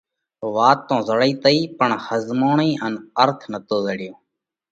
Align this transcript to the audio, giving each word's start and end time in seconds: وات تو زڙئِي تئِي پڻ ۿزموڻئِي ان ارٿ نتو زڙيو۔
وات 0.55 0.79
تو 0.87 0.95
زڙئِي 1.07 1.33
تئِي 1.43 1.59
پڻ 1.77 1.89
ۿزموڻئِي 2.07 2.71
ان 2.85 2.93
ارٿ 3.21 3.39
نتو 3.51 3.77
زڙيو۔ 3.85 4.13